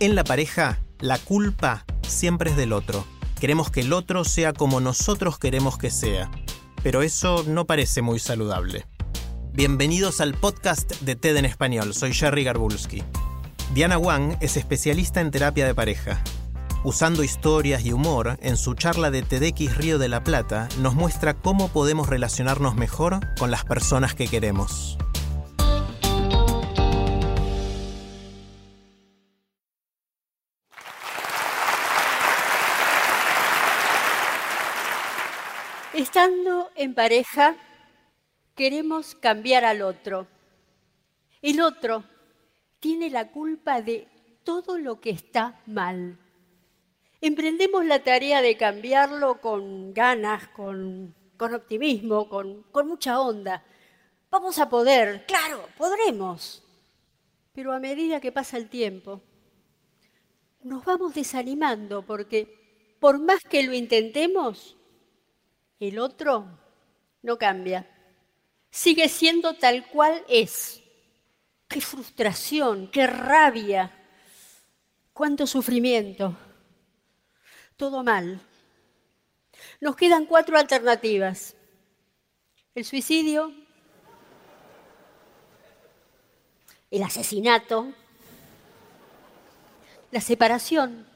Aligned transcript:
En 0.00 0.14
la 0.14 0.22
pareja, 0.22 0.78
la 1.00 1.18
culpa 1.18 1.84
siempre 2.06 2.50
es 2.50 2.56
del 2.56 2.72
otro. 2.72 3.04
Queremos 3.40 3.72
que 3.72 3.80
el 3.80 3.92
otro 3.92 4.24
sea 4.24 4.52
como 4.52 4.78
nosotros 4.78 5.40
queremos 5.40 5.76
que 5.76 5.90
sea. 5.90 6.30
Pero 6.84 7.02
eso 7.02 7.42
no 7.48 7.66
parece 7.66 8.00
muy 8.00 8.20
saludable. 8.20 8.86
Bienvenidos 9.52 10.20
al 10.20 10.34
podcast 10.34 11.00
de 11.00 11.16
TED 11.16 11.38
en 11.38 11.46
español. 11.46 11.94
Soy 11.94 12.12
Jerry 12.12 12.44
Garbulski. 12.44 13.02
Diana 13.74 13.98
Wang 13.98 14.36
es 14.40 14.56
especialista 14.56 15.20
en 15.20 15.32
terapia 15.32 15.66
de 15.66 15.74
pareja. 15.74 16.22
Usando 16.84 17.24
historias 17.24 17.84
y 17.84 17.92
humor, 17.92 18.38
en 18.40 18.56
su 18.56 18.74
charla 18.74 19.10
de 19.10 19.22
TEDx 19.22 19.76
Río 19.76 19.98
de 19.98 20.08
la 20.08 20.22
Plata, 20.22 20.68
nos 20.78 20.94
muestra 20.94 21.34
cómo 21.34 21.70
podemos 21.70 22.08
relacionarnos 22.08 22.76
mejor 22.76 23.18
con 23.36 23.50
las 23.50 23.64
personas 23.64 24.14
que 24.14 24.28
queremos. 24.28 24.96
Estando 36.08 36.70
en 36.74 36.94
pareja, 36.94 37.54
queremos 38.54 39.14
cambiar 39.14 39.66
al 39.66 39.82
otro. 39.82 40.26
El 41.42 41.60
otro 41.60 42.02
tiene 42.80 43.10
la 43.10 43.30
culpa 43.30 43.82
de 43.82 44.08
todo 44.42 44.78
lo 44.78 45.02
que 45.02 45.10
está 45.10 45.60
mal. 45.66 46.18
Emprendemos 47.20 47.84
la 47.84 48.02
tarea 48.02 48.40
de 48.40 48.56
cambiarlo 48.56 49.42
con 49.42 49.92
ganas, 49.92 50.48
con, 50.48 51.14
con 51.36 51.52
optimismo, 51.52 52.30
con, 52.30 52.62
con 52.72 52.88
mucha 52.88 53.20
onda. 53.20 53.62
Vamos 54.30 54.58
a 54.58 54.70
poder, 54.70 55.26
claro, 55.26 55.68
podremos. 55.76 56.64
Pero 57.52 57.74
a 57.74 57.80
medida 57.80 58.18
que 58.18 58.32
pasa 58.32 58.56
el 58.56 58.70
tiempo, 58.70 59.20
nos 60.62 60.86
vamos 60.86 61.14
desanimando 61.14 62.00
porque 62.00 62.96
por 62.98 63.18
más 63.18 63.40
que 63.42 63.62
lo 63.62 63.74
intentemos, 63.74 64.77
el 65.80 65.98
otro 65.98 66.46
no 67.22 67.38
cambia. 67.38 67.88
Sigue 68.70 69.08
siendo 69.08 69.54
tal 69.54 69.86
cual 69.88 70.24
es. 70.28 70.82
Qué 71.68 71.80
frustración, 71.80 72.90
qué 72.90 73.06
rabia, 73.06 73.92
cuánto 75.12 75.46
sufrimiento. 75.46 76.36
Todo 77.76 78.02
mal. 78.02 78.40
Nos 79.80 79.96
quedan 79.96 80.26
cuatro 80.26 80.58
alternativas. 80.58 81.54
El 82.74 82.84
suicidio, 82.84 83.52
el 86.90 87.02
asesinato, 87.02 87.92
la 90.10 90.20
separación 90.20 91.06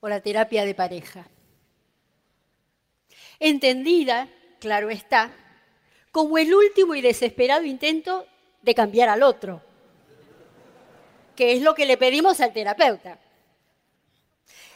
o 0.00 0.08
la 0.08 0.20
terapia 0.20 0.64
de 0.64 0.74
pareja 0.74 1.28
entendida, 3.38 4.28
claro 4.60 4.90
está, 4.90 5.32
como 6.10 6.38
el 6.38 6.54
último 6.54 6.94
y 6.94 7.00
desesperado 7.00 7.64
intento 7.64 8.26
de 8.62 8.74
cambiar 8.74 9.08
al 9.08 9.22
otro, 9.22 9.60
que 11.36 11.52
es 11.52 11.62
lo 11.62 11.74
que 11.74 11.86
le 11.86 11.96
pedimos 11.96 12.40
al 12.40 12.52
terapeuta. 12.52 13.18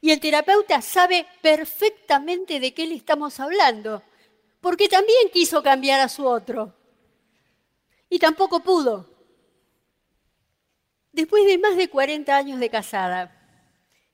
Y 0.00 0.10
el 0.10 0.20
terapeuta 0.20 0.82
sabe 0.82 1.26
perfectamente 1.40 2.60
de 2.60 2.74
qué 2.74 2.86
le 2.86 2.96
estamos 2.96 3.40
hablando, 3.40 4.02
porque 4.60 4.88
también 4.88 5.30
quiso 5.32 5.62
cambiar 5.62 6.00
a 6.00 6.08
su 6.08 6.26
otro. 6.26 6.74
Y 8.08 8.18
tampoco 8.18 8.60
pudo. 8.60 9.08
Después 11.12 11.46
de 11.46 11.58
más 11.58 11.76
de 11.76 11.88
40 11.88 12.36
años 12.36 12.60
de 12.60 12.68
casada 12.68 13.38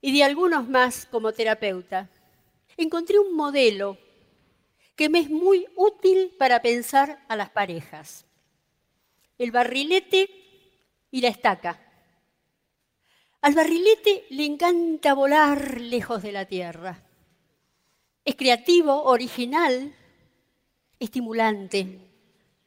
y 0.00 0.16
de 0.16 0.24
algunos 0.24 0.68
más 0.68 1.06
como 1.06 1.32
terapeuta, 1.32 2.08
encontré 2.76 3.18
un 3.18 3.34
modelo 3.34 3.96
que 4.96 5.08
me 5.10 5.20
es 5.20 5.30
muy 5.30 5.66
útil 5.76 6.34
para 6.38 6.62
pensar 6.62 7.24
a 7.28 7.36
las 7.36 7.50
parejas. 7.50 8.24
El 9.38 9.52
barrilete 9.52 10.30
y 11.10 11.20
la 11.20 11.28
estaca. 11.28 11.78
Al 13.42 13.54
barrilete 13.54 14.24
le 14.30 14.46
encanta 14.46 15.12
volar 15.12 15.80
lejos 15.80 16.22
de 16.22 16.32
la 16.32 16.46
tierra. 16.46 17.04
Es 18.24 18.34
creativo, 18.34 19.04
original, 19.04 19.94
estimulante, 20.98 22.00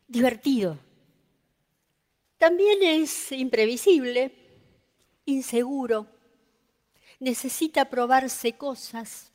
divertido. 0.08 0.78
También 2.38 2.82
es 2.84 3.32
imprevisible, 3.32 4.32
inseguro, 5.26 6.08
necesita 7.20 7.90
probarse 7.90 8.54
cosas, 8.54 9.34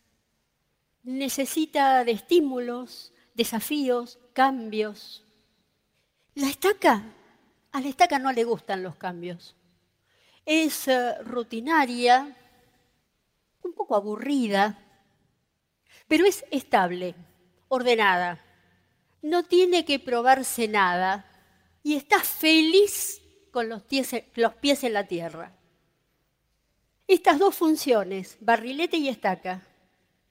necesita 1.05 2.03
de 2.05 2.13
estímulos, 2.13 3.13
desafíos, 3.35 4.19
cambios. 4.33 5.23
La 6.35 6.49
estaca, 6.49 7.05
a 7.73 7.81
la 7.81 7.89
estaca 7.89 8.19
no 8.19 8.33
le 8.33 8.45
gustan 8.45 8.83
los 8.83 8.97
cambios. 8.97 9.55
Es 10.45 10.89
eh, 10.89 11.15
rutinaria, 11.23 12.37
un 13.63 13.73
poco 13.73 13.95
aburrida, 13.95 14.79
pero 16.09 16.27
es 16.27 16.45
estable, 16.51 17.15
ordenada. 17.69 18.41
No 19.23 19.45
tiene 19.45 19.85
que 19.85 19.99
probarse 19.99 20.69
nada 20.69 21.27
y 21.83 21.95
está 21.95 22.21
feliz 22.21 23.23
con 23.51 23.69
los 23.69 23.83
los 24.35 24.55
pies 24.55 24.85
en 24.85 24.93
la 24.93 25.07
tierra. 25.07 25.53
Estas 27.07 27.39
dos 27.39 27.55
funciones, 27.55 28.37
barrilete 28.41 28.97
y 28.97 29.09
estaca, 29.09 29.63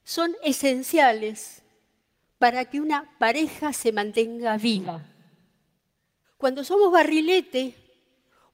son 0.04 0.36
esenciales 0.44 1.64
para 2.38 2.66
que 2.66 2.82
una 2.82 3.18
pareja 3.20 3.72
se 3.74 3.92
mantenga 3.92 4.58
viva. 4.58 5.02
Cuando 6.38 6.64
somos 6.64 6.92
barrilete, 6.92 7.76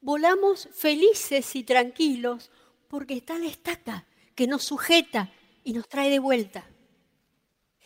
volamos 0.01 0.69
felices 0.73 1.55
y 1.55 1.63
tranquilos 1.63 2.51
porque 2.87 3.15
está 3.15 3.37
la 3.39 3.47
estaca 3.47 4.05
que 4.35 4.47
nos 4.47 4.63
sujeta 4.63 5.31
y 5.63 5.73
nos 5.73 5.87
trae 5.89 6.09
de 6.09 6.19
vuelta. 6.19 6.65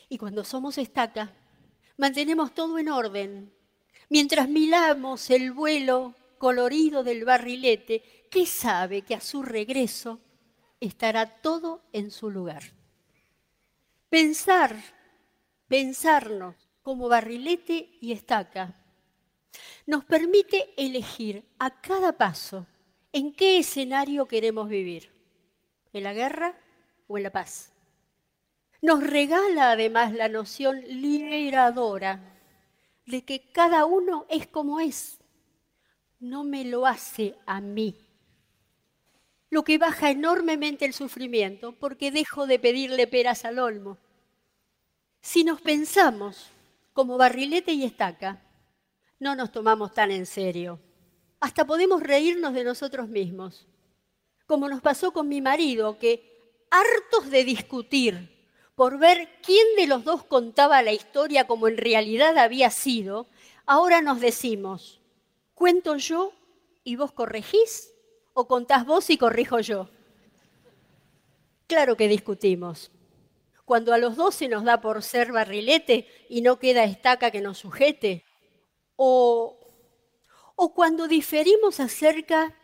Y 0.10 0.18
cuando 0.18 0.44
somos 0.44 0.78
estaca, 0.78 1.34
mantenemos 1.98 2.54
todo 2.54 2.78
en 2.80 2.90
orden. 2.90 3.54
Mientras 4.10 4.50
miramos 4.50 5.30
el 5.30 5.52
vuelo 5.54 6.16
colorido 6.38 7.04
del 7.04 7.24
barrilete, 7.24 8.28
que 8.30 8.46
sabe 8.46 9.04
que 9.04 9.16
a 9.16 9.22
su 9.22 9.42
regreso 9.42 10.20
estará 10.80 11.42
todo 11.42 11.82
en 11.94 12.12
su 12.12 12.30
lugar. 12.30 12.64
Pensar, 14.14 14.76
pensarnos 15.68 16.54
como 16.84 17.10
barrilete 17.10 17.98
y 18.00 18.12
estaca, 18.12 18.76
nos 19.88 20.06
permite 20.06 20.72
elegir 20.78 21.44
a 21.58 21.82
cada 21.82 22.16
paso 22.16 22.68
en 23.12 23.34
qué 23.34 23.58
escenario 23.58 24.28
queremos 24.28 24.70
vivir, 24.70 25.12
en 25.94 26.04
la 26.04 26.14
guerra 26.14 26.56
o 27.08 27.18
en 27.18 27.24
la 27.24 27.32
paz. 27.32 27.74
Nos 28.84 29.02
regala 29.02 29.72
además 29.72 30.14
la 30.14 30.30
noción 30.30 30.80
liberadora 30.82 32.40
de 33.08 33.26
que 33.26 33.52
cada 33.52 33.86
uno 33.86 34.28
es 34.30 34.46
como 34.46 34.80
es, 34.80 35.18
no 36.20 36.44
me 36.44 36.66
lo 36.66 36.86
hace 36.86 37.36
a 37.48 37.62
mí, 37.62 37.98
lo 39.54 39.64
que 39.64 39.78
baja 39.78 40.10
enormemente 40.10 40.84
el 40.84 40.94
sufrimiento 40.94 41.74
porque 41.74 42.10
dejo 42.10 42.48
de 42.48 42.58
pedirle 42.58 43.06
peras 43.06 43.46
al 43.46 43.60
olmo. 43.60 44.00
Si 45.22 45.44
nos 45.44 45.62
pensamos 45.62 46.48
como 46.92 47.18
barrilete 47.18 47.72
y 47.72 47.84
estaca, 47.84 48.42
no 49.20 49.36
nos 49.36 49.52
tomamos 49.52 49.94
tan 49.94 50.10
en 50.10 50.26
serio. 50.26 50.80
Hasta 51.40 51.68
podemos 51.68 52.02
reírnos 52.02 52.56
de 52.56 52.64
nosotros 52.64 53.08
mismos, 53.08 53.68
como 54.48 54.68
nos 54.68 54.82
pasó 54.82 55.14
con 55.14 55.28
mi 55.28 55.40
marido, 55.40 56.00
que 56.00 56.66
hartos 56.72 57.30
de 57.30 57.44
discutir 57.44 58.30
por 58.74 58.98
ver 58.98 59.30
quién 59.44 59.68
de 59.78 59.86
los 59.86 60.04
dos 60.04 60.24
contaba 60.24 60.82
la 60.82 60.94
historia 60.94 61.46
como 61.46 61.68
en 61.68 61.78
realidad 61.78 62.40
había 62.40 62.72
sido, 62.72 63.28
ahora 63.68 64.02
nos 64.02 64.20
decimos, 64.20 65.00
¿cuento 65.54 65.96
yo 65.98 66.34
y 66.84 66.96
vos 66.96 67.12
corregís? 67.12 67.93
¿O 68.34 68.48
contás 68.48 68.86
vos 68.86 69.10
y 69.10 69.18
corrijo 69.18 69.60
yo? 69.60 69.90
Claro 71.68 71.96
que 71.96 72.08
discutimos. 72.08 72.92
Cuando 73.66 73.94
a 73.94 73.98
los 73.98 74.16
dos 74.16 74.36
se 74.36 74.48
nos 74.48 74.64
da 74.64 74.82
por 74.82 75.04
ser 75.04 75.32
barrilete 75.32 76.08
y 76.30 76.42
no 76.42 76.60
queda 76.60 76.84
estaca 76.84 77.32
que 77.32 77.42
nos 77.42 77.60
sujete. 77.60 78.26
O, 78.96 79.58
o 80.56 80.74
cuando 80.74 81.08
diferimos 81.08 81.80
acerca 81.80 82.58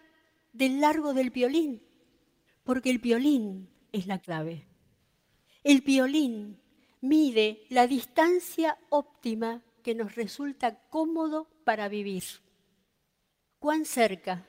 del 0.52 0.82
largo 0.82 1.14
del 1.14 1.30
violín, 1.30 1.84
porque 2.64 2.90
el 2.90 2.98
violín 2.98 3.70
es 3.92 4.08
la 4.08 4.20
clave. 4.20 4.68
El 5.64 5.82
violín 5.82 6.60
mide 7.02 7.66
la 7.70 7.88
distancia 7.88 8.78
óptima 8.90 9.64
que 9.84 9.96
nos 9.96 10.16
resulta 10.16 10.88
cómodo 10.90 11.48
para 11.64 11.88
vivir. 11.88 12.24
¿Cuán 13.60 13.86
cerca? 13.86 14.49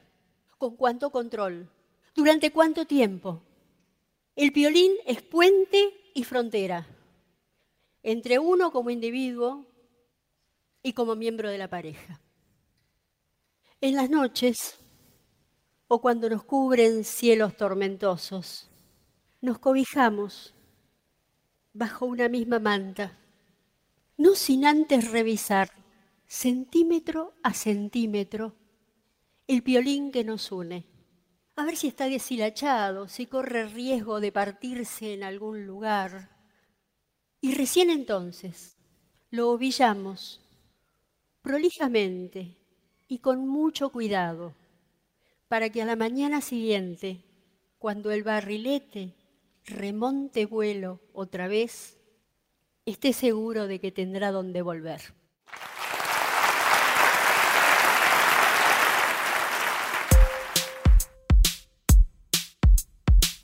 ¿Con 0.61 0.77
cuánto 0.77 1.09
control? 1.09 1.71
¿Durante 2.15 2.53
cuánto 2.53 2.85
tiempo? 2.85 3.41
El 4.37 4.51
violín 4.51 4.93
es 5.07 5.23
puente 5.23 6.12
y 6.12 6.23
frontera 6.25 6.87
entre 8.03 8.39
uno 8.39 8.71
como 8.71 8.91
individuo 8.91 9.65
y 10.83 10.93
como 10.93 11.17
miembro 11.17 11.49
de 11.49 11.57
la 11.57 11.69
pareja. 11.69 12.21
En 13.81 13.97
las 13.97 14.11
noches 14.11 14.79
o 15.89 16.03
cuando 16.03 16.29
nos 16.29 16.45
cubren 16.45 17.05
cielos 17.05 17.57
tormentosos, 17.57 18.69
nos 19.41 19.59
cobijamos 19.61 20.53
bajo 21.73 22.05
una 22.05 22.29
misma 22.29 22.59
manta, 22.59 23.19
no 24.19 24.35
sin 24.35 24.67
antes 24.67 25.11
revisar 25.11 25.71
centímetro 26.27 27.33
a 27.43 27.55
centímetro 27.55 28.53
el 29.50 29.62
violín 29.62 30.12
que 30.12 30.23
nos 30.23 30.52
une 30.52 30.87
a 31.56 31.64
ver 31.64 31.76
si 31.76 31.88
está 31.88 32.08
deshilachado, 32.08 33.08
si 33.08 33.26
corre 33.26 33.67
riesgo 33.67 34.20
de 34.20 34.31
partirse 34.31 35.12
en 35.12 35.25
algún 35.25 35.67
lugar. 35.67 36.31
Y 37.41 37.55
recién 37.55 37.91
entonces 37.91 38.76
lo 39.31 39.50
ovillamos 39.50 40.41
prolijamente 41.43 42.56
y 43.08 43.19
con 43.19 43.49
mucho 43.49 43.91
cuidado 43.91 44.55
para 45.49 45.69
que 45.69 45.82
a 45.82 45.85
la 45.85 45.97
mañana 45.97 46.41
siguiente, 46.43 47.25
cuando 47.81 48.12
el 48.12 48.23
barrilete 48.23 49.17
remonte 49.64 50.47
vuelo 50.47 51.00
otra 51.12 51.49
vez, 51.49 51.99
esté 52.87 53.12
seguro 53.12 53.67
de 53.67 53.81
que 53.81 53.91
tendrá 53.91 54.31
donde 54.31 54.62
volver. 54.62 55.19